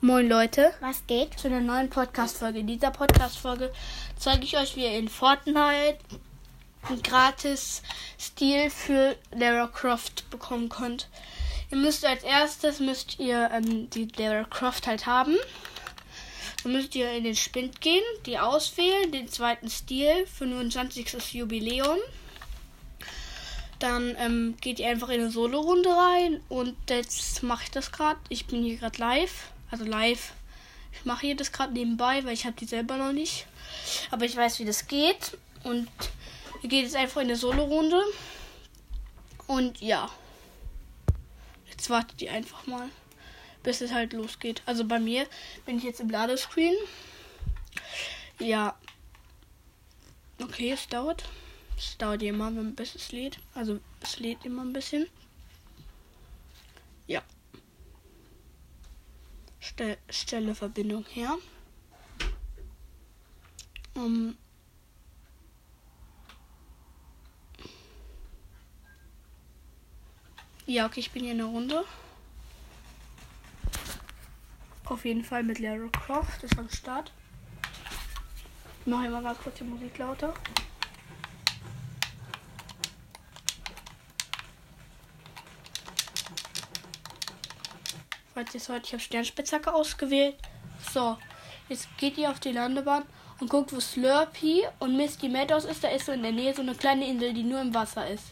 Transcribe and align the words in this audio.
Moin 0.00 0.28
Leute, 0.28 0.72
Was 0.80 1.04
geht? 1.08 1.36
zu 1.40 1.48
einer 1.48 1.60
neuen 1.60 1.90
Podcast-Folge. 1.90 2.60
In 2.60 2.68
dieser 2.68 2.92
Podcast-Folge 2.92 3.72
zeige 4.16 4.44
ich 4.44 4.56
euch, 4.56 4.76
wie 4.76 4.84
ihr 4.84 4.96
in 4.96 5.08
Fortnite 5.08 5.98
einen 6.82 7.02
gratis 7.02 7.82
Stil 8.16 8.70
für 8.70 9.16
Lara 9.32 9.66
Croft 9.66 10.30
bekommen 10.30 10.68
könnt. 10.68 11.08
Ihr 11.72 11.78
müsst 11.78 12.04
als 12.06 12.22
erstes 12.22 12.78
müsst 12.78 13.18
ihr 13.18 13.50
ähm, 13.52 13.90
die 13.90 14.06
Lara 14.16 14.44
Croft 14.44 14.86
halt 14.86 15.06
haben. 15.06 15.36
Dann 16.62 16.72
müsst 16.72 16.94
ihr 16.94 17.10
in 17.10 17.24
den 17.24 17.34
Spind 17.34 17.80
gehen, 17.80 18.04
die 18.24 18.38
auswählen, 18.38 19.10
den 19.10 19.26
zweiten 19.26 19.68
Stil, 19.68 20.28
25. 20.28 21.34
Jubiläum. 21.34 21.98
Dann 23.80 24.14
ähm, 24.20 24.54
geht 24.60 24.78
ihr 24.78 24.88
einfach 24.90 25.08
in 25.08 25.22
eine 25.22 25.30
Solo-Runde 25.32 25.90
rein 25.90 26.40
und 26.48 26.76
jetzt 26.88 27.42
mache 27.42 27.64
ich 27.64 27.70
das 27.72 27.90
gerade. 27.90 28.20
Ich 28.28 28.46
bin 28.46 28.62
hier 28.62 28.76
gerade 28.76 28.98
live, 28.98 29.50
also 29.70 29.84
live. 29.84 30.32
Ich 30.92 31.04
mache 31.04 31.26
hier 31.26 31.36
das 31.36 31.52
gerade 31.52 31.72
nebenbei, 31.72 32.24
weil 32.24 32.32
ich 32.32 32.44
habe 32.46 32.56
die 32.56 32.64
selber 32.64 32.96
noch 32.96 33.12
nicht. 33.12 33.46
Aber 34.10 34.24
ich 34.24 34.36
weiß, 34.36 34.58
wie 34.58 34.64
das 34.64 34.86
geht. 34.86 35.36
Und 35.64 35.88
ihr 36.62 36.68
geht 36.68 36.84
jetzt 36.84 36.96
einfach 36.96 37.20
in 37.20 37.28
eine 37.28 37.36
Solo-Runde. 37.36 38.02
Und 39.46 39.80
ja. 39.80 40.10
Jetzt 41.68 41.90
wartet 41.90 42.20
ihr 42.22 42.32
einfach 42.32 42.66
mal, 42.66 42.88
bis 43.62 43.80
es 43.80 43.92
halt 43.92 44.12
losgeht. 44.12 44.62
Also 44.66 44.84
bei 44.84 44.98
mir 44.98 45.26
bin 45.66 45.78
ich 45.78 45.84
jetzt 45.84 46.00
im 46.00 46.10
Ladescreen. 46.10 46.74
Ja. 48.38 48.76
Okay, 50.40 50.72
es 50.72 50.88
dauert. 50.88 51.24
Es 51.76 51.96
dauert 51.96 52.22
immer, 52.22 52.50
bis 52.50 52.94
es 52.94 53.12
lädt. 53.12 53.38
Also 53.54 53.78
es 54.00 54.18
lädt 54.18 54.44
immer 54.44 54.62
ein 54.62 54.72
bisschen. 54.72 55.06
Stell, 59.68 59.98
stelle 60.08 60.54
Verbindung 60.54 61.04
her. 61.04 61.36
Um, 63.94 64.38
ja, 70.64 70.86
okay, 70.86 71.00
ich 71.00 71.10
bin 71.10 71.22
hier 71.22 71.32
in 71.32 71.38
der 71.38 71.46
Runde. 71.48 71.84
Auf 74.86 75.04
jeden 75.04 75.22
Fall 75.22 75.42
mit 75.42 75.58
Lara 75.58 75.88
Croft 75.88 76.42
ist 76.44 76.58
am 76.58 76.70
Start. 76.70 77.12
Ich 78.80 78.86
mache 78.86 79.06
immer 79.06 79.20
mal 79.20 79.34
kurz 79.34 79.58
die 79.58 79.64
Musik 79.64 79.98
lauter. 79.98 80.32
Falls 88.38 88.54
ihr 88.54 88.72
hört, 88.72 88.86
ich 88.86 88.92
habe 88.92 89.02
Sternspitzhacke 89.02 89.74
ausgewählt. 89.74 90.36
So, 90.92 91.18
jetzt 91.68 91.88
geht 91.98 92.16
ihr 92.18 92.30
auf 92.30 92.38
die 92.38 92.52
Landebahn 92.52 93.02
und 93.40 93.50
guckt, 93.50 93.72
wo 93.72 93.80
Slurpee 93.80 94.68
und 94.78 94.96
Misty 94.96 95.28
Meadows 95.28 95.64
ist. 95.64 95.82
Da 95.82 95.88
ist 95.88 96.06
so 96.06 96.12
in 96.12 96.22
der 96.22 96.30
Nähe 96.30 96.54
so 96.54 96.62
eine 96.62 96.76
kleine 96.76 97.08
Insel, 97.08 97.34
die 97.34 97.42
nur 97.42 97.60
im 97.60 97.74
Wasser 97.74 98.08
ist. 98.08 98.26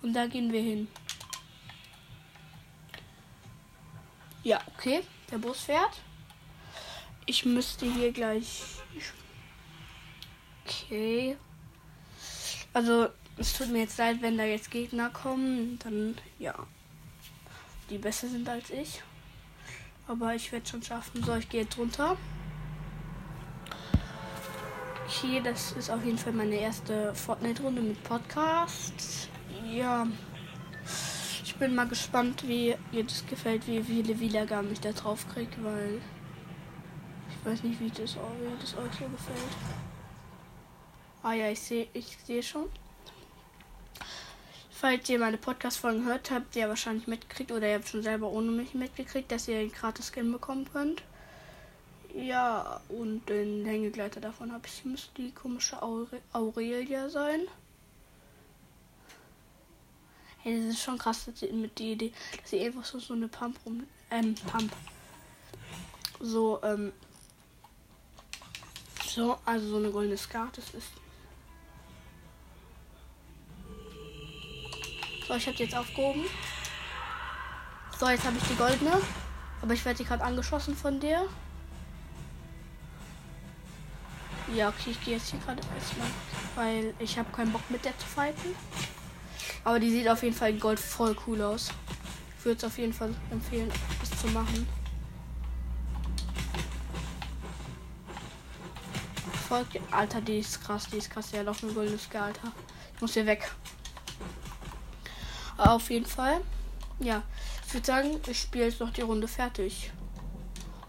Und 0.00 0.14
da 0.14 0.24
gehen 0.24 0.50
wir 0.54 0.62
hin. 0.62 0.88
Ja, 4.42 4.58
okay. 4.74 5.02
Der 5.30 5.36
Bus 5.36 5.64
fährt. 5.64 6.00
Ich 7.26 7.44
müsste 7.44 7.84
hier 7.84 8.10
gleich. 8.10 8.62
Okay. 10.64 11.36
Also, 12.72 13.10
es 13.36 13.52
tut 13.52 13.68
mir 13.68 13.80
jetzt 13.80 13.98
leid, 13.98 14.22
wenn 14.22 14.38
da 14.38 14.44
jetzt 14.44 14.70
Gegner 14.70 15.10
kommen. 15.10 15.78
Dann, 15.80 16.16
ja. 16.38 16.54
Die 17.90 17.98
besser 17.98 18.28
sind 18.28 18.48
als 18.48 18.70
ich. 18.70 19.02
Aber 20.12 20.34
ich 20.34 20.52
werde 20.52 20.68
schon 20.68 20.82
schaffen. 20.82 21.24
So, 21.24 21.34
ich 21.36 21.48
gehe 21.48 21.62
jetzt 21.62 21.78
runter. 21.78 22.18
Okay, 25.06 25.40
das 25.42 25.72
ist 25.72 25.90
auf 25.90 26.04
jeden 26.04 26.18
Fall 26.18 26.34
meine 26.34 26.56
erste 26.56 27.14
Fortnite-Runde 27.14 27.80
mit 27.80 28.04
Podcast. 28.04 29.30
Ja. 29.72 30.06
Ich 31.42 31.54
bin 31.56 31.74
mal 31.74 31.88
gespannt, 31.88 32.46
wie 32.46 32.74
ihr 32.92 33.04
das 33.04 33.24
gefällt, 33.26 33.66
wie 33.66 33.82
viele 33.82 34.20
Wiedergaben 34.20 34.70
ich 34.70 34.80
da 34.80 34.92
drauf 34.92 35.26
kriege, 35.32 35.52
weil 35.62 36.02
ich 37.30 37.46
weiß 37.50 37.62
nicht, 37.62 37.80
wie 37.80 37.88
das, 37.88 38.16
wie 38.16 38.60
das 38.60 38.76
euch 38.76 38.92
so 38.92 39.08
gefällt. 39.08 39.56
Ah 41.22 41.32
ja, 41.32 41.48
ich 41.48 41.60
sehe 41.60 41.88
ich 41.94 42.18
sehe 42.26 42.42
schon. 42.42 42.66
Falls 44.82 45.08
ihr 45.08 45.20
meine 45.20 45.38
Podcast-Folgen 45.38 46.06
hört, 46.06 46.32
habt 46.32 46.56
ihr 46.56 46.68
wahrscheinlich 46.68 47.06
mitgekriegt 47.06 47.52
oder 47.52 47.68
ihr 47.68 47.76
habt 47.76 47.86
schon 47.86 48.02
selber 48.02 48.28
ohne 48.32 48.50
mich 48.50 48.74
mitgekriegt, 48.74 49.30
dass 49.30 49.46
ihr 49.46 49.60
einen 49.60 49.70
gratis 49.70 50.10
Skin 50.12 50.32
bekommen 50.32 50.68
könnt. 50.72 51.04
Ja, 52.12 52.80
und 52.88 53.24
den 53.28 53.64
Hängegleiter 53.64 54.20
davon 54.20 54.50
habe 54.50 54.66
ich. 54.66 54.84
Müsste 54.84 55.22
die 55.22 55.30
komische 55.30 55.80
Aure 55.80 56.20
Aurelia 56.32 57.08
sein. 57.08 57.42
Hey, 60.38 60.58
das 60.58 60.74
ist 60.74 60.82
schon 60.82 60.98
krass 60.98 61.28
mit 61.28 61.78
die 61.78 61.92
Idee, 61.92 62.12
dass 62.40 62.50
sie 62.50 62.66
einfach 62.66 62.84
so, 62.84 62.98
so 62.98 63.14
eine 63.14 63.28
Pump 63.28 63.60
rum. 63.64 63.86
Ähm, 64.10 64.34
Pump. 64.50 64.72
So, 66.18 66.60
ähm. 66.64 66.92
So, 69.06 69.38
also 69.44 69.68
so 69.68 69.76
eine 69.76 69.92
goldene 69.92 70.16
Skat, 70.16 70.58
das 70.58 70.74
ist. 70.74 71.01
So, 75.32 75.38
ich 75.38 75.46
habe 75.46 75.56
die 75.56 75.62
jetzt 75.62 75.74
aufgehoben. 75.74 76.24
So, 77.98 78.06
jetzt 78.06 78.22
habe 78.26 78.36
ich 78.36 78.42
die 78.48 78.54
goldene. 78.54 79.00
Aber 79.62 79.72
ich 79.72 79.82
werde 79.82 79.96
die 79.96 80.04
gerade 80.04 80.22
angeschossen 80.22 80.76
von 80.76 81.00
der. 81.00 81.22
Ja, 84.54 84.68
okay, 84.68 84.90
ich 84.90 85.02
gehe 85.02 85.14
jetzt 85.14 85.30
hier 85.30 85.40
gerade 85.40 85.62
erstmal, 85.74 86.08
weil 86.54 86.92
ich 86.98 87.18
habe 87.18 87.32
keinen 87.32 87.50
Bock 87.50 87.62
mit 87.70 87.82
der 87.82 87.96
zu 87.96 88.04
fighten. 88.04 88.54
Aber 89.64 89.80
die 89.80 89.90
sieht 89.90 90.06
auf 90.06 90.22
jeden 90.22 90.36
Fall 90.36 90.50
in 90.50 90.60
Gold 90.60 90.78
voll 90.78 91.16
cool 91.26 91.40
aus. 91.40 91.70
Ich 92.38 92.44
würde 92.44 92.58
es 92.58 92.64
auf 92.64 92.76
jeden 92.76 92.92
Fall 92.92 93.14
empfehlen, 93.30 93.72
das 94.00 94.20
zu 94.20 94.26
machen. 94.26 94.68
Folgt, 99.48 99.80
Alter, 99.92 100.20
die 100.20 100.40
ist 100.40 100.62
krass, 100.62 100.88
die 100.92 100.98
ist 100.98 101.08
krass. 101.08 101.32
Ja, 101.32 101.42
doch 101.42 101.62
eine 101.62 101.72
goldene 101.72 101.98
Ska, 101.98 102.26
Alter. 102.26 102.52
Ich 102.94 103.00
muss 103.00 103.14
hier 103.14 103.24
weg. 103.24 103.50
Auf 105.64 105.90
jeden 105.90 106.06
Fall. 106.06 106.40
Ja, 106.98 107.22
ich 107.66 107.74
würde 107.74 107.86
sagen, 107.86 108.20
ich 108.26 108.40
spiele 108.40 108.64
jetzt 108.64 108.80
noch 108.80 108.92
die 108.92 109.02
Runde 109.02 109.28
fertig. 109.28 109.92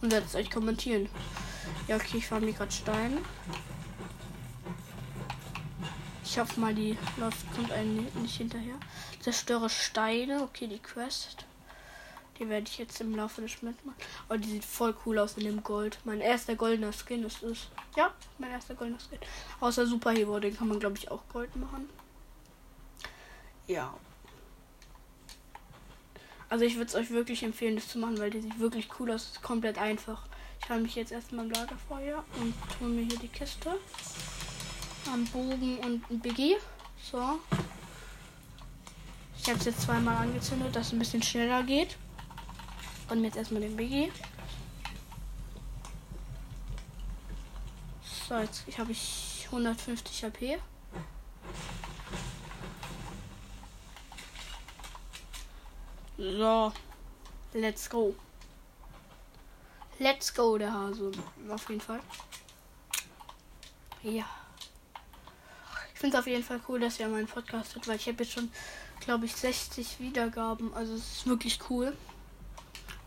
Und 0.01 0.11
werde 0.11 0.25
es 0.25 0.35
euch 0.35 0.49
kommentieren. 0.49 1.09
Ja, 1.87 1.95
okay, 1.95 2.17
ich 2.17 2.27
fahre 2.27 2.41
mir 2.41 2.53
gerade 2.53 2.71
Stein. 2.71 3.19
Ich 6.25 6.39
hoffe 6.39 6.59
mal, 6.59 6.73
die 6.73 6.97
läuft, 7.17 7.53
kommt 7.55 7.71
einem 7.71 8.07
nicht 8.21 8.35
hinterher. 8.37 8.73
Zerstöre 9.19 9.69
Steine. 9.69 10.41
Okay, 10.41 10.65
die 10.65 10.79
Quest. 10.79 11.45
Die 12.39 12.49
werde 12.49 12.67
ich 12.67 12.79
jetzt 12.79 12.99
im 12.99 13.15
Laufe 13.15 13.41
des 13.41 13.51
Spiels 13.51 13.75
machen. 13.83 13.97
Aber 14.27 14.39
die 14.39 14.49
sieht 14.49 14.65
voll 14.65 14.95
cool 15.05 15.19
aus 15.19 15.37
in 15.37 15.43
dem 15.43 15.61
Gold. 15.61 15.99
Mein 16.03 16.19
erster 16.19 16.55
goldener 16.55 16.91
Skin 16.91 17.23
ist 17.23 17.43
es. 17.43 17.67
Ja, 17.95 18.11
mein 18.39 18.49
erster 18.49 18.73
goldener 18.73 18.99
Skin. 18.99 19.19
Außer 19.59 19.85
Superhero, 19.85 20.39
den 20.39 20.57
kann 20.57 20.67
man 20.67 20.79
glaube 20.79 20.97
ich 20.97 21.11
auch 21.11 21.21
Gold 21.31 21.55
machen. 21.55 21.87
Ja. 23.67 23.93
Also 26.53 26.65
ich 26.65 26.75
würde 26.75 26.85
es 26.85 26.93
euch 26.93 27.09
wirklich 27.09 27.41
empfehlen, 27.41 27.73
das 27.77 27.87
zu 27.87 27.97
machen, 27.97 28.19
weil 28.19 28.29
die 28.29 28.39
sieht 28.39 28.59
wirklich 28.59 28.87
cool 28.99 29.09
aus. 29.09 29.23
Ist 29.23 29.41
komplett 29.41 29.79
einfach. 29.79 30.21
Ich 30.61 30.69
halte 30.69 30.83
mich 30.83 30.93
jetzt 30.93 31.11
erstmal 31.11 31.45
im 31.45 31.51
Lagerfeuer 31.51 32.23
und 32.39 32.53
hole 32.79 32.91
mir 32.91 33.05
hier 33.07 33.17
die 33.17 33.27
Kiste. 33.27 33.71
Am 35.11 35.25
Bogen 35.25 35.79
und 35.79 36.11
ein 36.11 36.19
Biggie. 36.19 36.57
So. 37.11 37.39
Ich 39.41 39.49
habe 39.49 39.57
es 39.57 39.65
jetzt 39.65 39.81
zweimal 39.81 40.15
angezündet, 40.15 40.75
dass 40.75 40.85
es 40.85 40.93
ein 40.93 40.99
bisschen 40.99 41.23
schneller 41.23 41.63
geht. 41.63 41.97
Und 43.09 43.23
jetzt 43.23 43.37
erstmal 43.37 43.61
den 43.61 43.75
Biggie. 43.75 44.11
So, 48.29 48.37
jetzt 48.37 48.63
habe 48.77 48.91
ich 48.91 49.47
150 49.47 50.23
HP. 50.23 50.59
So. 56.23 56.71
Let's 57.53 57.89
go. 57.89 58.15
Let's 59.99 60.33
go, 60.33 60.57
der 60.57 60.73
Hase. 60.73 61.11
Auf 61.49 61.67
jeden 61.67 61.81
Fall. 61.81 61.99
Ja. 64.03 64.25
Ich 65.93 65.99
finde 65.99 66.15
es 66.15 66.21
auf 66.21 66.27
jeden 66.27 66.43
Fall 66.43 66.61
cool, 66.69 66.79
dass 66.79 66.99
ihr 66.99 67.09
meinen 67.09 67.27
Podcast 67.27 67.75
hört, 67.75 67.87
weil 67.89 67.97
ich 67.97 68.07
habe 68.07 68.23
jetzt 68.23 68.31
schon, 68.31 68.49
glaube 69.01 69.25
ich, 69.25 69.35
60 69.35 69.99
Wiedergaben. 69.99 70.73
Also 70.73 70.93
es 70.93 71.17
ist 71.17 71.27
wirklich 71.27 71.59
cool. 71.69 71.95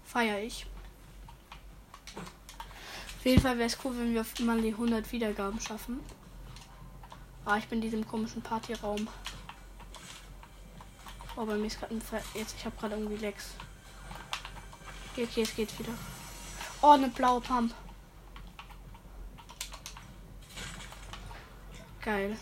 Feier 0.04 0.38
ich. 0.40 0.66
Auf 2.16 3.24
jeden 3.24 3.40
Fall 3.40 3.56
wäre 3.56 3.68
es 3.68 3.78
cool, 3.82 3.96
wenn 3.96 4.12
wir 4.12 4.26
mal 4.44 4.60
die 4.60 4.72
100 4.72 5.10
Wiedergaben 5.10 5.58
schaffen. 5.58 6.00
Ah, 7.46 7.56
ich 7.56 7.66
bin 7.66 7.78
in 7.78 7.90
diesem 7.90 8.06
komischen 8.06 8.42
Partyraum. 8.42 9.08
Oh, 11.36 11.44
bei 11.44 11.54
mir 11.54 11.66
ist 11.66 11.78
gerade 11.78 11.94
ein 11.94 12.00
Ver 12.00 12.22
jetzt. 12.34 12.54
Ich 12.58 12.64
habe 12.64 12.76
gerade 12.76 12.94
irgendwie 12.96 13.16
Lex. 13.16 13.50
Okay, 15.12 15.42
es 15.42 15.54
geht 15.54 15.78
wieder. 15.78 15.92
Oh, 16.80 16.90
eine 16.90 17.08
blaue 17.08 17.40
Pump. 17.40 17.74
Geil. 22.00 22.36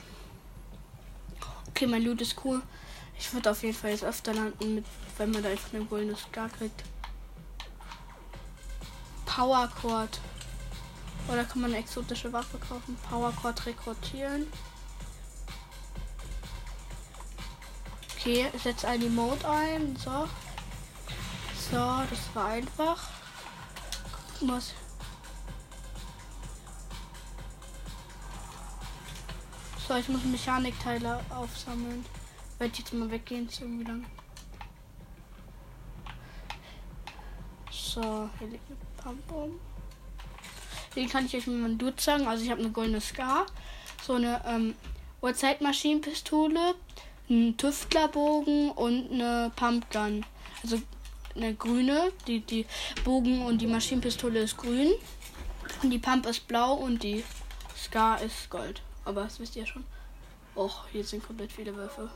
Okay, 1.69 1.87
mein 1.87 2.03
Loot 2.03 2.21
ist 2.21 2.37
cool. 2.45 2.63
Ich 3.19 3.33
würde 3.33 3.51
auf 3.51 3.63
jeden 3.63 3.75
Fall 3.77 3.91
jetzt 3.91 4.05
öfter 4.05 4.35
landen, 4.35 4.77
mit, 4.77 4.85
wenn 5.17 5.31
man 5.31 5.43
da 5.43 5.49
einfach 5.49 5.73
eine 5.73 5.85
goldene 5.85 6.17
Star 6.17 6.49
kriegt. 6.49 6.85
Power 9.25 9.69
Cord. 9.81 10.21
Oder 11.29 11.45
kann 11.45 11.63
man 11.63 11.71
eine 11.71 11.81
exotische 11.81 12.33
Waffe 12.33 12.59
kaufen? 12.59 12.97
Power 13.09 13.33
Cord 13.33 13.67
rekrutieren. 13.67 14.47
Okay, 18.27 18.47
ich 18.55 18.63
setze 18.63 18.89
ein 18.89 19.03
Emote 19.03 19.47
ein. 19.47 19.95
So. 19.97 20.27
So, 21.71 21.77
das 22.09 22.35
war 22.35 22.47
einfach. 22.47 23.11
Gucken, 24.33 24.57
was. 24.57 24.73
So, 29.87 29.95
ich 29.97 30.09
muss 30.09 30.25
Mechanikteile 30.25 31.21
aufsammeln. 31.29 32.07
Werde 32.59 32.73
jetzt 32.79 32.95
mal 32.95 33.11
weggehen, 33.11 33.47
ist 33.47 33.61
irgendwie 33.61 33.85
lang. 33.85 34.07
So, 37.71 38.31
hier 38.39 38.49
liegt 38.49 38.65
eine 38.71 39.17
Pump 39.21 39.61
Den 40.97 41.11
kann 41.11 41.27
ich 41.27 41.37
euch 41.37 41.47
mal 41.47 41.67
ein 41.67 41.77
Dude 41.77 42.01
sagen. 42.01 42.27
Also 42.27 42.43
ich 42.43 42.51
habe 42.51 42.63
eine 42.63 42.71
goldene 42.71 43.03
Scar, 43.03 43.45
so 44.03 44.15
eine 44.15 44.41
ähm, 44.47 44.75
Uhrzeitmaschinenpistole, 45.21 46.75
einen 47.29 47.57
Tüftlerbogen 47.57 48.71
und 48.71 49.11
eine 49.11 49.51
Pumpgun. 49.57 50.25
Also 50.63 50.81
eine 51.35 51.55
grüne, 51.55 52.13
die, 52.27 52.41
die 52.41 52.67
Bogen 53.05 53.43
und 53.43 53.61
die 53.61 53.67
Maschinenpistole 53.67 54.41
ist 54.41 54.57
grün. 54.57 54.93
Und 55.83 55.91
die 55.91 55.99
Pump 55.99 56.27
ist 56.27 56.47
blau 56.47 56.75
und 56.75 57.03
die 57.03 57.25
Scar 57.77 58.21
ist 58.21 58.49
gold. 58.51 58.83
Aber 59.05 59.25
das 59.25 59.41
wisst 59.41 59.57
ihr 59.57 59.67
schon. 59.67 59.85
Och, 60.57 60.87
hier 60.93 61.05
sind 61.05 61.25
komplett 61.27 61.53
viele 61.53 61.75
Würfe. 61.75 62.09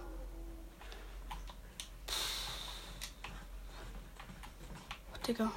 Oh, 5.12 5.26
Digga. 5.26 5.50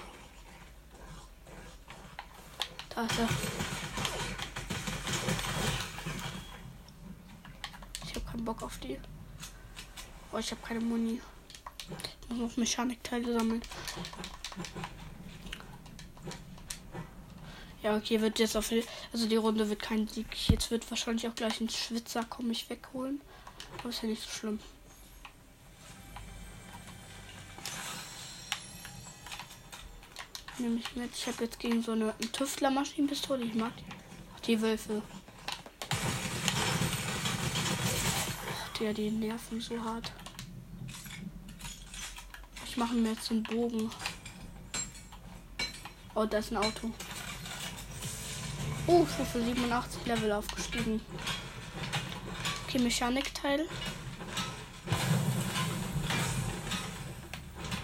Da 2.89 3.03
ist 3.03 3.19
er. 3.19 3.29
Ich 8.03 8.15
habe 8.15 8.25
keinen 8.25 8.43
Bock 8.43 8.63
auf 8.63 8.77
die. 8.79 8.99
Oh, 10.31 10.37
ich 10.37 10.51
habe 10.51 10.61
keine 10.65 10.79
Muni. 10.79 11.21
Ich 12.29 12.29
muss 12.29 12.39
noch 12.39 12.57
Mechanikteile 12.57 13.33
sammeln. 13.37 13.61
Ja, 17.83 17.97
okay, 17.97 18.21
wird 18.21 18.39
jetzt 18.39 18.55
auf 18.55 18.71
also 19.11 19.27
die 19.27 19.35
Runde 19.35 19.67
wird 19.67 19.81
kein 19.81 20.07
Sieg. 20.07 20.27
Jetzt 20.49 20.69
wird 20.69 20.89
wahrscheinlich 20.89 21.27
auch 21.27 21.35
gleich 21.35 21.59
ein 21.59 21.69
Schwitzer 21.69 22.23
kommen 22.23 22.49
mich 22.49 22.69
wegholen. 22.69 23.19
Aber 23.79 23.89
ist 23.89 24.03
ja 24.03 24.09
nicht 24.09 24.21
so 24.21 24.29
schlimm. 24.29 24.59
Nehme 30.59 30.79
ich 30.79 30.95
mit. 30.95 31.09
Ich 31.15 31.27
habe 31.27 31.43
jetzt 31.43 31.59
gegen 31.59 31.81
so 31.81 31.93
eine 31.93 32.13
Tüftler-Maschinenpistole. 32.19 33.43
Ich 33.43 33.55
mag 33.55 33.73
die. 33.77 34.45
Die 34.45 34.61
Wölfe. 34.61 35.01
Ach, 38.51 38.77
die, 38.77 38.93
die 38.93 39.09
nerven 39.09 39.59
so 39.59 39.83
hart. 39.83 40.11
Ich 42.81 42.87
mache 42.87 42.95
mir 42.95 43.09
jetzt 43.09 43.29
den 43.29 43.43
Bogen. 43.43 43.91
Oh, 46.15 46.25
da 46.25 46.39
ist 46.39 46.51
ein 46.51 46.57
Auto. 46.57 46.91
Oh, 48.87 49.05
Stufe 49.05 49.39
87 49.39 50.03
Level 50.07 50.31
aufgestiegen. 50.31 50.99
Okay, 52.65 52.79
Mechanikteil. 52.79 53.67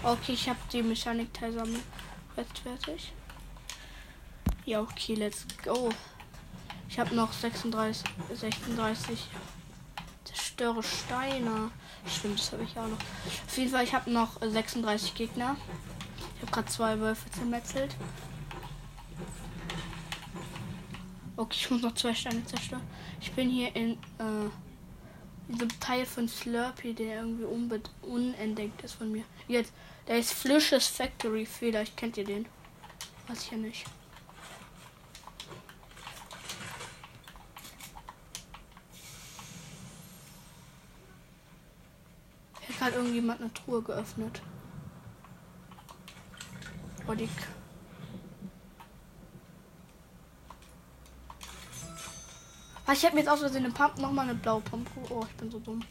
Okay, 0.02 0.32
ich 0.32 0.48
habe 0.48 0.58
die 0.72 0.82
Mechanikteil 0.82 1.52
sammeln. 1.52 1.84
Jetzt 2.36 2.58
fertig. 2.58 3.12
Ja, 4.64 4.80
okay, 4.80 5.14
let's 5.14 5.46
go. 5.62 5.90
Ich 6.88 6.98
habe 6.98 7.14
noch 7.14 7.32
36, 7.32 8.02
36 8.34 9.28
zerstöre 10.58 10.82
Steine. 10.82 11.70
Stimmt, 12.06 12.38
das 12.38 12.52
habe 12.52 12.64
ich 12.64 12.76
auch 12.76 12.88
noch. 12.88 12.98
Auf 13.46 13.56
jeden 13.56 13.70
Fall, 13.70 13.84
ich 13.84 13.94
habe 13.94 14.10
noch 14.10 14.40
36 14.40 15.14
Gegner. 15.14 15.56
Ich 16.36 16.42
habe 16.42 16.52
gerade 16.52 16.68
zwei 16.68 16.98
Wölfe 16.98 17.30
zermetzelt. 17.30 17.94
Okay, 21.36 21.56
ich 21.60 21.70
muss 21.70 21.82
noch 21.82 21.94
zwei 21.94 22.12
Steine 22.12 22.44
zerstören. 22.44 22.82
Ich 23.20 23.30
bin 23.32 23.48
hier 23.48 23.74
in 23.76 23.92
äh, 23.92 24.50
diesem 25.48 25.80
Teil 25.80 26.04
von 26.04 26.26
Slurpee, 26.28 26.92
der 26.92 27.22
irgendwie 27.22 27.44
unentdeckt 28.02 28.82
ist 28.82 28.94
von 28.94 29.12
mir. 29.12 29.22
Jetzt, 29.46 29.72
der 30.08 30.18
ist 30.18 30.32
Flishes 30.32 30.88
Factory. 30.88 31.46
Vielleicht 31.46 31.96
kennt 31.96 32.16
ihr 32.16 32.24
den. 32.24 32.46
Weiß 33.28 33.44
ich 33.44 33.50
ja 33.52 33.58
nicht. 33.58 33.84
Hat 42.80 42.94
irgendjemand 42.94 43.40
eine 43.40 43.52
Truhe 43.52 43.82
geöffnet. 43.82 44.42
Oh, 47.06 47.14
die 47.14 47.28
Ah, 52.88 52.92
ich 52.94 53.04
habe 53.04 53.16
mir 53.16 53.20
jetzt 53.20 53.28
aus 53.28 53.40
Versehen 53.40 53.66
eine 53.66 53.74
Pump 53.74 53.98
nochmal 53.98 54.24
eine 54.24 54.34
blaue 54.34 54.62
Pump. 54.62 54.88
Oh, 55.10 55.22
ich 55.28 55.36
bin 55.36 55.50
so 55.50 55.58
dumm. 55.58 55.84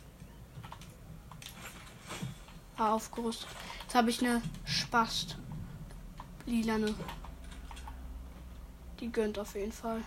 Ah, 2.76 2.94
aufgerüstet. 2.94 3.48
Jetzt 3.84 3.94
habe 3.94 4.10
ich 4.10 4.20
eine 4.20 4.42
Spast. 4.66 5.38
Lilane. 6.48 6.96
Die 9.00 9.12
gönnt 9.12 9.38
auf 9.38 9.54
jeden 9.54 9.72
Fall. 9.72 10.02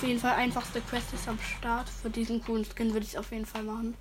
Auf 0.00 0.08
jeden 0.08 0.18
Fall 0.18 0.36
einfachste 0.36 0.80
Quest 0.80 1.12
ist 1.12 1.28
am 1.28 1.38
Start. 1.40 1.86
Für 1.86 2.08
diesen 2.08 2.42
coolen 2.42 2.64
Skin 2.64 2.94
würde 2.94 3.04
ich 3.04 3.10
es 3.12 3.16
auf 3.16 3.32
jeden 3.32 3.44
Fall 3.44 3.62
machen. 3.62 3.94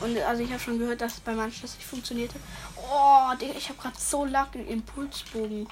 Und 0.00 0.16
also 0.16 0.42
ich 0.42 0.50
habe 0.50 0.58
schon 0.58 0.78
gehört, 0.78 1.02
dass 1.02 1.16
es 1.16 1.20
bei 1.20 1.34
manchen 1.34 1.60
das 1.60 1.74
nicht 1.74 1.86
funktionierte. 1.86 2.36
Oh, 2.76 3.34
Digga, 3.38 3.52
ich 3.58 3.68
habe 3.68 3.78
gerade 3.78 3.98
so 4.00 4.24
Lack 4.24 4.54
im 4.54 4.66
Impulsbogen. 4.66 5.68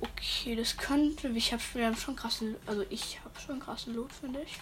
Okay, 0.00 0.54
das 0.54 0.76
könnte. 0.76 1.28
Ich 1.28 1.54
habe 1.54 1.62
schon 1.96 2.14
krassen. 2.14 2.54
Also 2.66 2.84
ich 2.90 3.20
habe 3.24 3.40
schon 3.40 3.60
krassen 3.60 3.94
Loot, 3.94 4.12
finde 4.12 4.42
ich. 4.42 4.58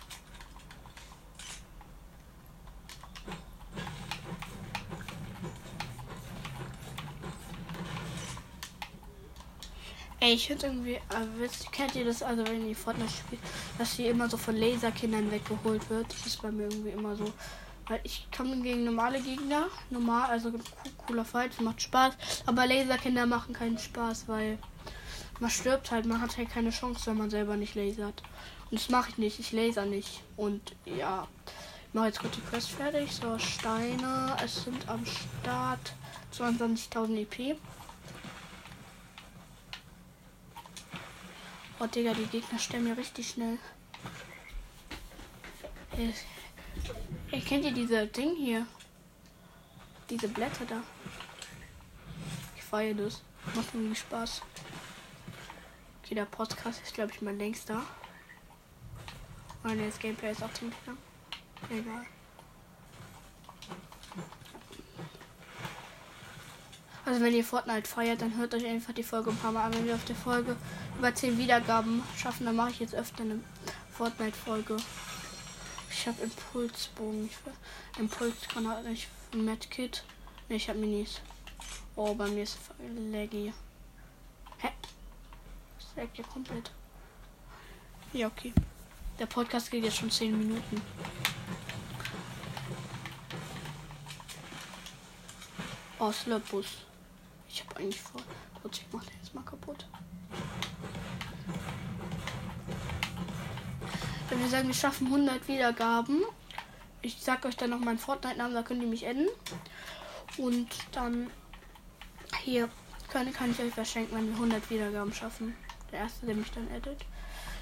Ey, 10.19 10.33
ich 10.33 10.47
finde 10.47 10.67
irgendwie, 10.67 10.95
äh, 10.95 11.01
wisst, 11.37 11.71
kennt 11.73 11.95
ihr 11.95 12.05
das, 12.05 12.23
also 12.23 12.47
wenn 12.47 12.67
ihr 12.67 12.75
Fortnite 12.75 13.11
spielt, 13.11 13.41
dass 13.79 13.97
sie 13.97 14.07
immer 14.07 14.29
so 14.31 14.39
von 14.39 14.57
Laserkindern 14.57 15.31
weggeholt 15.31 15.89
wird? 15.91 16.11
Das 16.11 16.27
ist 16.27 16.41
bei 16.41 16.51
mir 16.51 16.65
irgendwie 16.65 16.91
immer 16.91 17.15
so. 17.15 17.31
Weil 17.87 18.01
ich 18.03 18.27
kann 18.33 18.63
gegen 18.63 18.85
normale 18.85 19.21
Gegner, 19.21 19.67
normal, 19.91 20.31
also 20.31 20.53
cooler 21.07 21.25
Fight, 21.25 21.61
macht 21.61 21.83
Spaß, 21.83 22.15
aber 22.47 22.67
Laserkinder 22.67 23.27
machen 23.27 23.55
keinen 23.55 23.79
Spaß, 23.79 24.25
weil 24.27 24.59
man 25.39 25.51
stirbt 25.51 25.91
halt, 25.91 26.07
man 26.07 26.21
hat 26.21 26.37
halt 26.37 26.51
keine 26.51 26.71
Chance, 26.71 27.07
wenn 27.07 27.19
man 27.19 27.31
selber 27.31 27.57
nicht 27.57 27.75
lasert. 27.75 28.23
Und 28.71 28.81
das 28.81 28.89
mache 28.89 29.11
ich 29.11 29.19
nicht, 29.19 29.39
ich 29.39 29.53
laser 29.53 29.85
nicht. 29.85 30.23
Und 30.37 30.75
ja, 30.87 31.29
ich 31.89 31.95
mache 31.95 32.07
jetzt 32.07 32.21
kurz 32.21 32.35
die 32.35 32.41
Quest 32.41 32.71
fertig. 32.71 33.13
So, 33.13 33.39
Steine, 33.39 34.35
es 34.43 34.65
sind 34.65 34.89
am 34.89 35.05
Start 35.05 35.93
22.000 36.35 37.21
EP. 37.21 37.59
Oh, 41.79 41.87
Digga, 41.87 42.15
die 42.15 42.27
Gegner 42.27 42.59
stellen 42.59 42.85
mir 42.85 42.97
richtig 42.97 43.29
schnell. 43.29 43.59
Ihr 47.33 47.41
kennt 47.41 47.65
ihr 47.65 47.73
diese 47.73 48.07
Ding 48.07 48.35
hier? 48.37 48.67
Diese 50.09 50.29
Blätter 50.29 50.65
da. 50.67 50.83
Ich 52.57 52.63
feiere 52.63 52.95
das. 52.95 53.23
Macht 53.55 53.75
irgendwie 53.75 53.95
Spaß. 53.95 54.43
Okay, 56.03 56.15
der 56.15 56.25
Podcast 56.25 56.83
ist, 56.83 56.95
glaube 56.95 57.13
ich, 57.13 57.21
mein 57.21 57.39
längster. 57.39 57.83
Und 59.63 59.79
das 59.79 59.99
Gameplay 59.99 60.33
ist 60.33 60.43
auch 60.43 60.53
ziemlich 60.53 60.79
lang. 60.87 60.97
Egal. 61.71 62.07
Also 67.07 67.21
wenn 67.21 67.35
ihr 67.35 67.45
Fortnite 67.45 67.89
feiert, 67.89 68.21
dann 68.21 68.37
hört 68.37 68.53
euch 68.53 68.67
einfach 68.67 68.93
die 68.93 69.05
Folge 69.05 69.31
ein 69.31 69.37
paar 69.37 69.53
Mal 69.53 69.67
an. 69.67 69.75
Wenn 69.75 69.87
wir 69.87 69.95
auf 69.95 70.05
der 70.05 70.17
Folge 70.17 70.57
über 70.99 71.15
10 71.15 71.39
Wiedergaben 71.39 72.03
schaffen, 72.17 72.47
dann 72.47 72.57
mache 72.57 72.71
ich 72.71 72.81
jetzt 72.81 72.97
öfter 72.97 73.23
eine 73.23 73.39
Fortnite-Folge. 73.93 74.77
Ich 75.89 76.09
habe 76.09 76.21
Impulsbogen. 76.25 77.27
Ich, 77.27 78.01
Impulsgranate, 78.01 78.89
nicht 78.89 79.07
Medkit. 79.33 80.03
Ne, 80.49 80.57
ich 80.57 80.69
habe 80.69 80.81
Minis. 80.81 81.21
Oh, 81.95 82.13
bei 82.13 82.27
mir 82.27 82.43
ist 82.43 82.59
laggy. 83.13 83.53
Hä? 84.59 84.69
Das 85.79 85.89
laggt 85.95 86.19
ja 86.19 86.25
komplett. 86.25 86.73
Ja, 88.13 88.27
okay. 88.27 88.53
Der 89.21 89.27
Podcast 89.27 89.71
geht 89.71 89.85
jetzt 89.85 89.99
schon 89.99 90.11
10 90.11 90.37
Minuten. 90.37 90.83
Oh, 96.01 96.11
Slurpus. 96.11 96.86
Ich 97.57 97.65
habe 97.65 97.77
eigentlich 97.77 98.03
vor. 98.03 98.21
Kurz, 98.61 98.77
ich 98.77 98.87
mach 98.93 99.03
den 99.03 99.15
jetzt 99.19 99.35
mal 99.35 99.43
kaputt. 99.43 99.87
Wenn 104.29 104.41
wir 104.41 104.49
sagen, 104.49 104.67
wir 104.67 104.75
schaffen 104.75 105.07
100 105.07 105.49
Wiedergaben, 105.49 106.21
ich 107.01 107.17
sag 107.19 107.47
euch 107.47 107.57
dann 107.57 107.71
noch 107.71 107.79
meinen 107.79 107.99
Fortnite-Namen, 107.99 108.53
da 108.53 108.63
könnt 108.63 108.83
ihr 108.83 108.89
mich 108.89 109.07
adden. 109.09 109.29
Und 110.37 110.69
dann 110.93 111.31
hier 112.43 112.69
kann, 113.09 113.33
kann 113.33 113.53
ich 113.53 113.61
euch 113.61 113.73
verschenken, 113.73 114.19
wenn 114.19 114.27
wir 114.27 114.35
100 114.35 114.69
Wiedergaben 114.69 115.15
schaffen. 115.15 115.55
Der 115.93 116.01
erste, 116.01 116.27
der 116.27 116.35
mich 116.35 116.51
dann. 116.51 116.69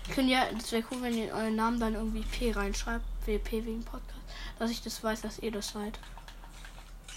Ich 0.09 0.13
könnte 0.13 0.33
ja, 0.33 0.47
das 0.53 0.73
wäre 0.73 0.83
cool, 0.91 1.03
wenn 1.03 1.17
ihr 1.17 1.33
euren 1.33 1.55
Namen 1.55 1.79
dann 1.79 1.95
irgendwie 1.95 2.23
P 2.23 2.51
reinschreibt. 2.51 3.05
WP 3.27 3.65
wegen 3.65 3.85
Podcast. 3.85 4.25
Dass 4.59 4.73
ich 4.73 4.83
das 4.83 5.05
weiß, 5.05 5.21
dass 5.21 5.39
ihr 5.39 5.53
das 5.53 5.69
seid. 5.69 6.01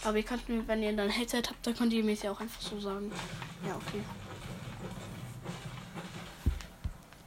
Aber 0.08 0.16
ihr 0.16 0.24
könnt 0.24 0.48
mir, 0.48 0.66
wenn 0.70 0.82
ihr 0.82 0.96
dann 0.96 1.10
Headset 1.10 1.44
habt, 1.50 1.68
dann 1.68 1.76
könnt 1.76 1.92
ihr 1.92 2.02
mir 2.02 2.14
es 2.14 2.22
ja 2.22 2.32
auch 2.32 2.40
einfach 2.40 2.62
so 2.62 2.80
sagen. 2.80 3.12
Ja, 3.68 3.76
okay. 3.76 4.02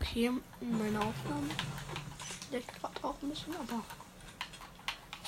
Okay, 0.00 0.30
meine 0.62 0.98
Aufnahme. 0.98 1.48
Der 2.50 2.60
gerade 2.60 3.04
auch 3.04 3.16
ein 3.20 3.28
bisschen, 3.28 3.54
aber. 3.54 3.84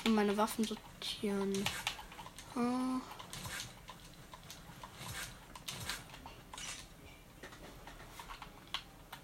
Will 0.02 0.14
meine 0.14 0.35
Waffen 0.35 0.64
sortieren. 0.64 1.52
Hm. 2.54 3.02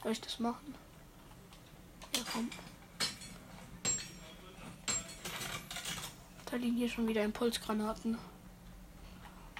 Soll 0.02 0.12
ich 0.12 0.20
das 0.20 0.38
machen? 0.38 0.74
Ja, 2.14 2.22
komm. 2.30 2.50
Da 6.50 6.56
liegen 6.56 6.76
hier 6.76 6.88
schon 6.88 7.06
wieder 7.06 7.22
Impulsgranaten. 7.24 8.16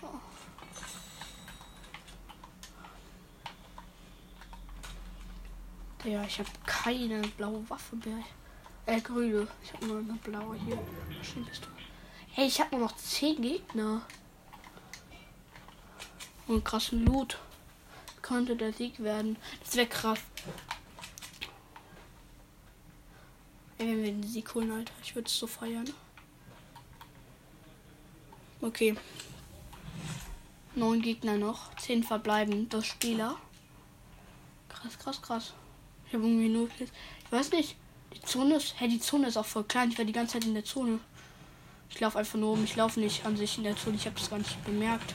Oh. 0.01 0.07
Ja, 6.09 6.25
ich 6.25 6.39
habe 6.39 6.49
keine 6.65 7.21
blaue 7.37 7.69
Waffe 7.69 7.97
mehr. 7.97 8.25
Äh, 8.87 9.03
grüne. 9.03 9.47
Ich 9.63 9.73
habe 9.75 9.87
nur 9.87 9.99
eine 9.99 10.15
blaue 10.15 10.57
hier. 10.57 10.79
Hey, 12.33 12.47
ich 12.47 12.59
habe 12.59 12.77
nur 12.77 12.87
noch 12.87 12.97
10 12.97 13.43
Gegner. 13.43 14.01
Und 16.47 16.65
krassen 16.65 17.05
Loot. 17.05 17.39
Könnte 18.23 18.57
der 18.57 18.73
Sieg 18.73 19.01
werden. 19.01 19.37
Das 19.63 19.77
wäre 19.77 19.89
krass. 19.89 20.21
Wenn 23.77 24.03
wir 24.03 24.05
den 24.05 24.23
Sieg 24.23 24.55
holen, 24.55 24.73
Alter. 24.73 24.95
Ich 25.03 25.15
würde 25.15 25.27
es 25.27 25.39
so 25.39 25.47
feiern. 25.47 25.93
Okay. 28.69 28.95
Neun 30.75 31.01
Gegner 31.01 31.39
noch. 31.39 31.75
Zehn 31.77 32.05
verbleiben. 32.05 32.69
Das 32.69 32.85
Spieler. 32.85 33.37
Krass, 34.69 34.99
krass, 34.99 35.23
krass. 35.23 35.55
Ich 36.07 36.13
habe 36.13 36.25
irgendwie 36.25 36.51
nur. 36.51 36.69
Ich 36.79 37.33
weiß 37.33 37.51
nicht. 37.53 37.77
Die 38.15 38.21
Zone 38.21 38.57
ist. 38.57 38.79
Hä, 38.79 38.89
die 38.89 39.01
Zone 39.01 39.29
ist 39.29 39.39
auch 39.39 39.47
voll 39.47 39.65
klein. 39.65 39.91
Ich 39.91 39.97
war 39.97 40.05
die 40.05 40.13
ganze 40.13 40.35
Zeit 40.35 40.45
in 40.45 40.53
der 40.53 40.67
Zone. 40.67 41.01
Ich 41.89 41.99
laufe 41.99 42.19
einfach 42.19 42.39
nur 42.39 42.53
um. 42.53 42.63
Ich 42.63 42.77
laufe 42.77 43.01
nicht 43.01 43.25
an 43.25 43.39
sich 43.39 43.57
in 43.57 43.65
der 43.65 43.75
Zone. 43.75 43.97
Ich 43.97 44.05
habe 44.05 44.17
das 44.19 44.29
gar 44.29 44.39
nicht 44.39 44.63
bemerkt. 44.67 45.15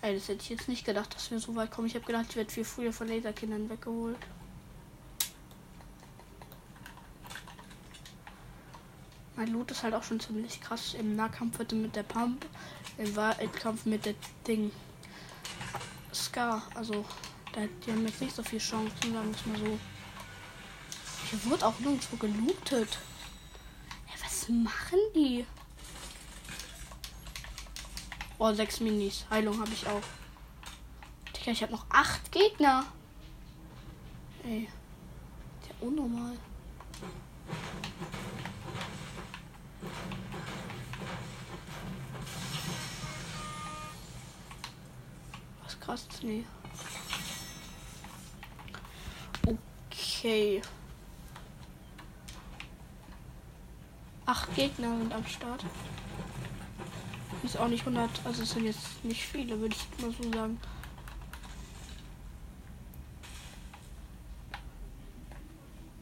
Ey, 0.00 0.14
das 0.14 0.28
hätte 0.28 0.42
ich 0.42 0.50
jetzt 0.50 0.68
nicht 0.68 0.84
gedacht, 0.84 1.12
dass 1.12 1.32
wir 1.32 1.40
so 1.40 1.56
weit 1.56 1.72
kommen. 1.72 1.88
Ich 1.88 1.96
habe 1.96 2.06
gedacht, 2.06 2.26
ich 2.30 2.36
werde 2.36 2.52
viel 2.52 2.64
früher 2.64 2.92
von 2.92 3.08
Laserkindern 3.08 3.68
weggeholt. 3.68 4.20
Mein 9.36 9.48
Loot 9.48 9.70
ist 9.70 9.82
halt 9.82 9.94
auch 9.94 10.02
schon 10.02 10.18
ziemlich 10.18 10.60
krass. 10.60 10.94
Im 10.94 11.14
Nahkampf 11.14 11.58
wird 11.58 11.72
mit 11.72 11.94
der 11.94 12.04
Pump, 12.04 12.46
im 12.96 13.14
Waldkampf 13.14 13.84
mit 13.84 14.06
der 14.06 14.14
Ding. 14.46 14.72
Scar, 16.12 16.62
also 16.74 17.04
die 17.54 17.92
haben 17.92 18.06
jetzt 18.06 18.20
nicht 18.20 18.34
so 18.34 18.42
viel 18.42 18.58
Chancen, 18.58 19.12
sagen 19.12 19.30
wir 19.30 19.36
es 19.36 19.46
mal 19.46 19.58
so. 19.58 19.78
Hier 21.30 21.50
wird 21.50 21.62
auch 21.62 21.78
nirgendwo 21.80 22.16
gelootet. 22.16 22.98
Ja, 24.08 24.24
was 24.24 24.48
machen 24.48 24.98
die? 25.14 25.46
Oh, 28.38 28.52
sechs 28.52 28.80
Minis. 28.80 29.26
Heilung 29.30 29.58
habe 29.60 29.72
ich 29.72 29.86
auch. 29.86 30.02
Digga, 31.36 31.52
ich 31.52 31.62
habe 31.62 31.72
noch 31.72 31.86
acht 31.88 32.30
Gegner. 32.30 32.84
Ey. 34.44 34.68
Ist 35.60 35.68
ja 35.68 35.86
unnormal. 35.86 36.36
Krass. 45.86 46.06
Nee. 46.22 46.44
Okay. 49.46 50.60
Acht 54.26 54.54
Gegner 54.56 54.98
sind 54.98 55.12
am 55.12 55.26
Start. 55.26 55.64
Ist 57.44 57.56
auch 57.56 57.68
nicht 57.68 57.86
100, 57.86 58.10
also 58.24 58.42
es 58.42 58.50
sind 58.50 58.64
jetzt 58.64 59.04
nicht 59.04 59.22
viele, 59.22 59.60
würde 59.60 59.76
ich 59.76 60.02
mal 60.02 60.10
so 60.10 60.32
sagen. 60.32 60.60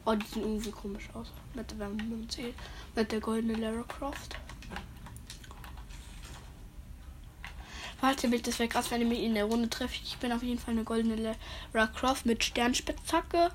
Oh, 0.07 0.14
die 0.14 0.26
sehen 0.26 0.43
irgendwie 0.43 0.71
komisch 0.71 1.09
aus. 1.12 1.29
Mit 1.55 1.71
der, 1.71 1.88
mit 2.95 3.12
der 3.12 3.21
goldenen 3.21 3.61
Lara 3.61 3.83
Croft. 3.83 4.37
Warte, 8.04 8.28
das 8.28 8.58
wäre 8.58 8.68
krass, 8.68 8.90
wenn 8.90 9.00
ihr 9.00 9.06
mich 9.06 9.23
in 9.23 9.32
der 9.32 9.46
Runde 9.46 9.70
trefft. 9.70 9.99
Ich 10.04 10.18
bin 10.18 10.30
auf 10.30 10.42
jeden 10.42 10.58
Fall 10.58 10.75
eine 10.75 10.84
goldene 10.84 11.16
Lara 11.73 11.87
Croft 11.87 12.26
mit 12.26 12.44
Sternspitzhacke. 12.44 13.50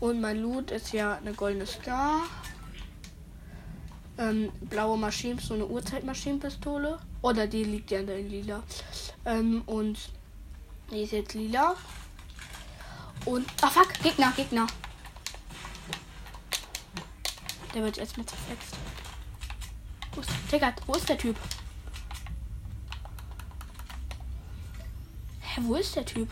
Und 0.00 0.20
mein 0.20 0.42
Loot 0.42 0.70
ist 0.70 0.92
ja 0.92 1.16
eine 1.16 1.32
goldene 1.32 1.64
Scar. 1.64 2.24
Ähm, 4.18 4.52
blaue 4.60 4.98
Maschinen, 4.98 5.38
so 5.38 5.54
eine 5.54 5.64
Uhrzeitmaschinenpistole. 5.64 6.98
Oder 7.22 7.46
die 7.46 7.64
liegt 7.64 7.90
ja 7.90 8.00
in 8.00 8.28
Lila. 8.28 8.62
Ähm, 9.24 9.62
und 9.64 9.98
die 10.90 11.00
ist 11.04 11.12
jetzt 11.12 11.32
lila. 11.32 11.74
Und. 13.24 13.46
Ah, 13.62 13.70
fuck! 13.70 13.94
Gegner, 14.02 14.30
Gegner. 14.36 14.66
Der 17.74 17.82
wird 17.82 17.96
jetzt 17.96 18.18
mit 18.18 18.28
zerfetzt. 18.28 18.76
Wo 20.14 20.20
ist, 20.20 20.28
Digga, 20.52 20.74
wo 20.86 20.92
ist 20.92 21.08
der 21.08 21.16
Typ? 21.16 21.36
Hä, 25.56 25.62
wo 25.64 25.76
ist 25.76 25.96
der 25.96 26.04
Typ? 26.04 26.28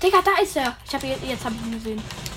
Digga, 0.00 0.22
da 0.22 0.40
ist 0.40 0.56
er. 0.56 0.76
Ich 0.86 0.94
habe 0.94 1.08
jetzt, 1.08 1.24
jetzt 1.24 1.44
ihn 1.44 1.72
gesehen. 1.72 2.31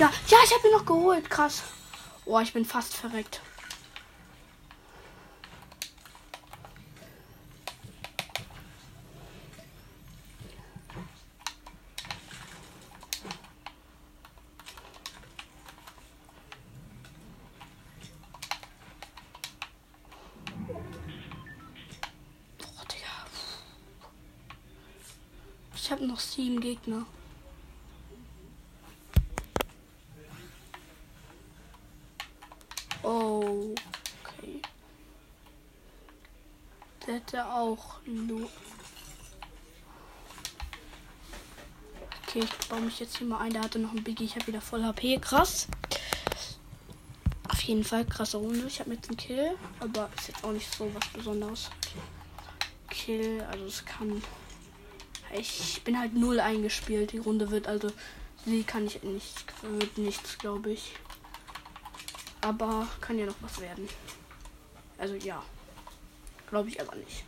Digga. 0.00 0.10
Ja, 0.28 0.38
ich 0.42 0.54
habe 0.54 0.66
ihn 0.66 0.72
noch 0.72 0.86
geholt. 0.86 1.28
Krass. 1.28 1.62
Oh, 2.24 2.40
ich 2.40 2.54
bin 2.54 2.64
fast 2.64 2.96
verreckt. 2.96 3.42
Ich 25.74 25.90
habe 25.90 26.06
noch 26.06 26.20
sieben 26.20 26.60
Gegner. 26.60 27.04
Auch 37.60 38.00
nur. 38.06 38.48
Okay, 42.26 42.40
ich 42.44 42.68
baue 42.68 42.80
mich 42.80 43.00
jetzt 43.00 43.18
hier 43.18 43.26
mal 43.26 43.38
ein. 43.38 43.52
Der 43.52 43.62
hatte 43.62 43.78
noch 43.78 43.92
ein 43.92 44.02
Biggie. 44.02 44.24
Ich 44.24 44.34
habe 44.36 44.46
wieder 44.46 44.60
voll 44.60 44.82
HP. 44.84 45.18
Krass. 45.18 45.68
Auf 47.48 47.60
jeden 47.62 47.84
Fall 47.84 48.04
krasse 48.06 48.38
Runde. 48.38 48.66
Ich 48.66 48.80
habe 48.80 48.94
jetzt 48.94 49.08
einen 49.08 49.16
Kill. 49.16 49.56
Aber 49.80 50.08
ist 50.16 50.28
jetzt 50.28 50.44
auch 50.44 50.52
nicht 50.52 50.72
so 50.72 50.90
was 50.94 51.08
Besonderes. 51.08 51.70
Kill, 52.88 53.42
also 53.50 53.64
es 53.64 53.84
kann. 53.84 54.22
Ich 55.32 55.82
bin 55.84 55.98
halt 55.98 56.14
null 56.14 56.40
eingespielt. 56.40 57.12
Die 57.12 57.18
Runde 57.18 57.50
wird 57.50 57.66
also. 57.66 57.90
Sie 58.46 58.62
kann 58.62 58.86
ich 58.86 59.02
nicht. 59.02 59.44
Wird 59.62 59.98
nichts, 59.98 60.38
glaube 60.38 60.72
ich. 60.72 60.94
Aber 62.40 62.88
kann 63.00 63.18
ja 63.18 63.26
noch 63.26 63.34
was 63.40 63.60
werden. 63.60 63.88
Also 64.98 65.14
ja. 65.14 65.42
Glaube 66.48 66.68
ich 66.68 66.80
aber 66.80 66.96
nicht. 66.96 67.24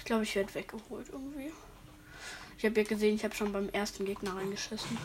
Ich 0.00 0.06
glaube, 0.06 0.24
ich 0.24 0.34
werde 0.34 0.54
weggeholt 0.54 1.08
irgendwie. 1.12 1.52
Ich 2.58 2.64
habe 2.64 2.80
ja 2.80 2.86
gesehen, 2.86 3.14
ich 3.14 3.22
habe 3.22 3.34
schon 3.34 3.52
beim 3.52 3.68
ersten 3.68 4.06
Gegner 4.06 4.34
reingeschissen. 4.34 4.98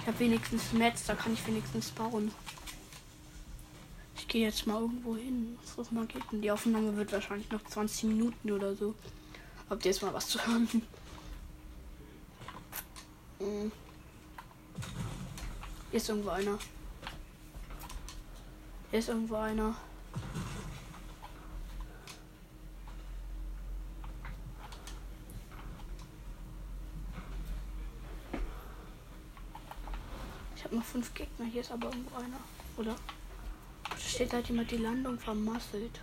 Ich 0.00 0.06
habe 0.06 0.18
wenigstens 0.18 0.72
Metz, 0.72 1.06
da 1.06 1.14
kann 1.14 1.32
ich 1.32 1.46
wenigstens 1.46 1.90
bauen. 1.92 2.32
Ich 4.16 4.28
gehe 4.28 4.44
jetzt 4.44 4.66
mal 4.66 4.80
irgendwo 4.80 5.16
hin. 5.16 5.56
Such 5.64 5.92
mal 5.92 6.04
Gegner. 6.06 6.40
Die 6.40 6.50
Aufnahme 6.50 6.96
wird 6.96 7.12
wahrscheinlich 7.12 7.50
noch 7.50 7.64
20 7.64 8.04
Minuten 8.04 8.50
oder 8.50 8.74
so. 8.74 8.94
Habt 9.70 9.84
ihr 9.84 9.92
jetzt 9.92 10.02
mal 10.02 10.12
was 10.12 10.28
zu 10.28 10.44
hören? 10.44 10.68
Hm. 13.38 13.70
Hier 15.90 15.96
ist 15.96 16.08
irgendwo 16.08 16.30
einer. 16.30 16.58
Hier 18.90 18.98
ist 18.98 19.08
irgendwo 19.08 19.36
einer. 19.36 19.76
Noch 30.76 30.84
fünf 30.84 31.12
Gegner. 31.14 31.46
Hier 31.46 31.62
ist 31.62 31.72
aber 31.72 31.88
irgendwo 31.88 32.16
einer. 32.16 32.38
Oder? 32.76 32.94
Da 33.88 33.96
steht 33.96 34.32
halt 34.32 34.48
jemand 34.48 34.70
die 34.70 34.76
Landung 34.76 35.18
vermasselt. 35.18 36.00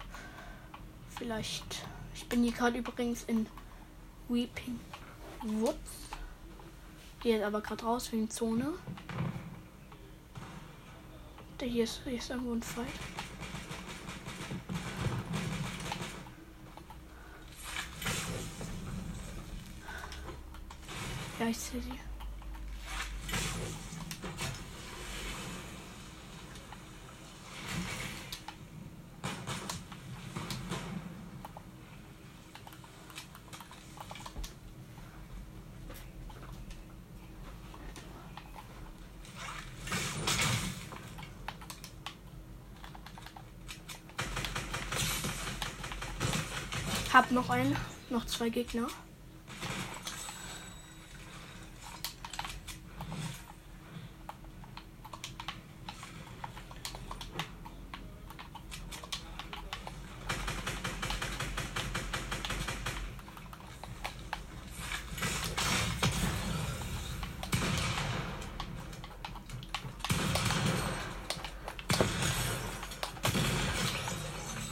Vielleicht. 1.18 1.86
Ich 2.16 2.28
bin 2.28 2.44
hier 2.44 2.52
gerade 2.52 2.78
übrigens 2.78 3.24
in 3.24 3.48
Weeping 4.28 4.80
Woods. 5.44 5.78
Jetzt 7.24 7.44
aber 7.44 7.62
gerade 7.62 7.84
raus 7.84 8.12
wegen 8.12 8.30
Zone. 8.30 8.74
Der 11.60 11.68
hier 11.68 11.86
ist, 11.86 12.02
hier 12.04 12.18
ist 12.18 12.30
irgendwo 12.30 12.54
ein 12.54 12.64
Fight. 12.64 12.88
Ja, 21.40 21.48
ich 21.48 21.58
sehe 21.58 21.82
sie. 21.82 22.00
Hab 47.12 47.23
noch 47.34 47.50
einen, 47.50 47.76
noch 48.10 48.26
zwei 48.26 48.50
Gegner. 48.50 48.88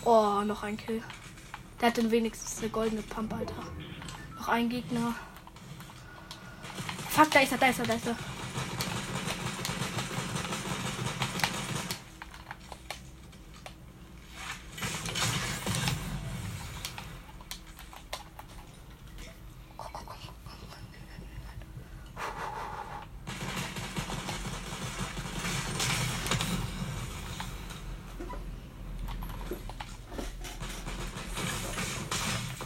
Oh, 0.04 0.42
noch 0.44 0.64
ein 0.64 0.78
Kill. 0.78 1.02
Der 1.82 1.88
hat 1.88 1.98
dann 1.98 2.12
wenigstens 2.12 2.60
eine 2.60 2.70
goldene 2.70 3.02
Pump, 3.02 3.34
Alter. 3.34 3.56
Noch 4.38 4.48
ein 4.48 4.70
Gegner. 4.70 5.16
Fuck, 7.10 7.32
da 7.32 7.40
ist 7.40 7.52
er, 7.52 7.58
da 7.58 7.68
ist 7.68 7.80
er, 7.80 7.86
da 7.88 7.94
ist 7.96 8.08
er. 8.08 8.16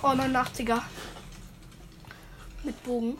Oh, 0.08 0.10
89er. 0.10 0.84
Mit 2.64 2.84
Bogen. 2.84 3.18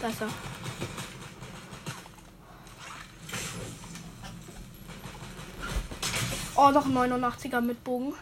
Da 0.00 0.08
ist 0.08 0.22
er. 0.22 0.28
Oh, 6.56 6.70
noch 6.70 6.86
ein 6.86 6.96
89er 6.96 7.60
mit 7.60 7.84
Bogen. 7.84 8.14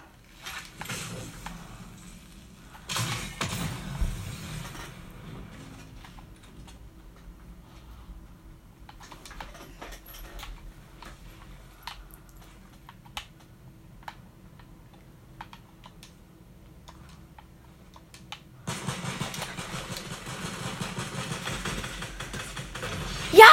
Ja, 23.39 23.47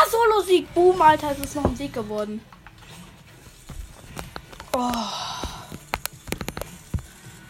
Solo-Sieg. 0.56 0.74
Boom, 0.74 1.02
Alter, 1.02 1.32
es 1.32 1.40
ist 1.40 1.56
noch 1.56 1.66
ein 1.66 1.76
Sieg 1.76 1.94
geworden. 1.94 2.42
Oh. 4.74 4.92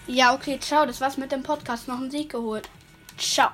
Ja, 0.07 0.33
okay, 0.33 0.59
ciao. 0.59 0.85
Das 0.85 1.01
war's 1.01 1.17
mit 1.17 1.31
dem 1.31 1.43
Podcast. 1.43 1.87
Noch 1.87 1.99
ein 1.99 2.11
Sieg 2.11 2.31
geholt. 2.31 2.69
Ciao. 3.17 3.49